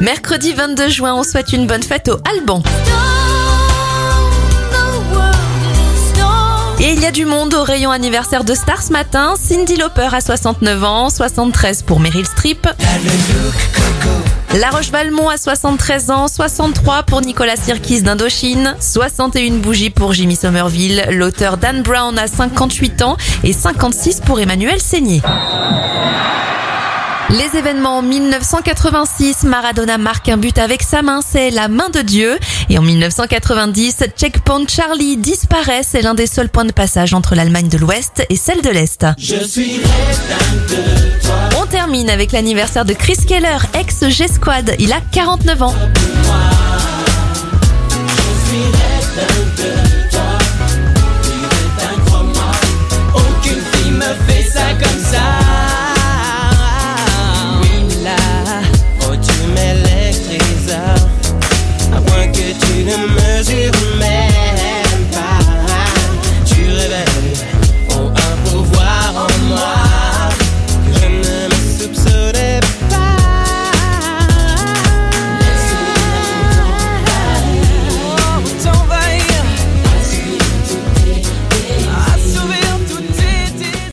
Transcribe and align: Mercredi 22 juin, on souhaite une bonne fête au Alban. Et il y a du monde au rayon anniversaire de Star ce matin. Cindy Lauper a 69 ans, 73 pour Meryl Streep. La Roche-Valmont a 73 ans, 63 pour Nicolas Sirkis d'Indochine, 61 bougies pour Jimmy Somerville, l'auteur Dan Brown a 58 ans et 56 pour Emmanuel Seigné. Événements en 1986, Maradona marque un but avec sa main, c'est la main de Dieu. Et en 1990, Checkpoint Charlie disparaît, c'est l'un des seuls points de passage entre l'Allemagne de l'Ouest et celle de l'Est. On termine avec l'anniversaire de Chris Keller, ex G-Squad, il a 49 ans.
Mercredi 0.00 0.52
22 0.52 0.88
juin, 0.88 1.14
on 1.14 1.24
souhaite 1.24 1.52
une 1.52 1.66
bonne 1.66 1.82
fête 1.82 2.08
au 2.08 2.18
Alban. 2.32 2.62
Et 6.80 6.92
il 6.92 7.00
y 7.00 7.06
a 7.06 7.10
du 7.10 7.24
monde 7.24 7.52
au 7.54 7.64
rayon 7.64 7.90
anniversaire 7.90 8.44
de 8.44 8.54
Star 8.54 8.80
ce 8.80 8.92
matin. 8.92 9.34
Cindy 9.36 9.76
Lauper 9.76 10.08
a 10.12 10.20
69 10.20 10.84
ans, 10.84 11.10
73 11.10 11.82
pour 11.82 11.98
Meryl 11.98 12.24
Streep. 12.24 12.68
La 14.54 14.70
Roche-Valmont 14.70 15.28
a 15.28 15.36
73 15.36 16.10
ans, 16.12 16.28
63 16.28 17.02
pour 17.02 17.20
Nicolas 17.20 17.56
Sirkis 17.56 18.02
d'Indochine, 18.02 18.76
61 18.80 19.56
bougies 19.56 19.90
pour 19.90 20.12
Jimmy 20.12 20.36
Somerville, 20.36 21.06
l'auteur 21.10 21.56
Dan 21.56 21.82
Brown 21.82 22.16
a 22.16 22.28
58 22.28 23.02
ans 23.02 23.16
et 23.42 23.52
56 23.52 24.20
pour 24.20 24.38
Emmanuel 24.38 24.80
Seigné. 24.80 25.20
Événements 27.58 27.98
en 27.98 28.02
1986, 28.02 29.42
Maradona 29.42 29.98
marque 29.98 30.28
un 30.28 30.36
but 30.36 30.56
avec 30.58 30.80
sa 30.80 31.02
main, 31.02 31.20
c'est 31.28 31.50
la 31.50 31.66
main 31.66 31.88
de 31.88 32.02
Dieu. 32.02 32.38
Et 32.70 32.78
en 32.78 32.82
1990, 32.82 34.04
Checkpoint 34.16 34.68
Charlie 34.68 35.16
disparaît, 35.16 35.82
c'est 35.82 36.00
l'un 36.00 36.14
des 36.14 36.28
seuls 36.28 36.50
points 36.50 36.66
de 36.66 36.72
passage 36.72 37.14
entre 37.14 37.34
l'Allemagne 37.34 37.68
de 37.68 37.76
l'Ouest 37.76 38.24
et 38.30 38.36
celle 38.36 38.62
de 38.62 38.70
l'Est. 38.70 39.06
On 41.60 41.66
termine 41.66 42.08
avec 42.10 42.30
l'anniversaire 42.30 42.84
de 42.84 42.92
Chris 42.92 43.18
Keller, 43.26 43.58
ex 43.74 44.08
G-Squad, 44.08 44.76
il 44.78 44.92
a 44.92 45.00
49 45.10 45.62
ans. 45.62 45.74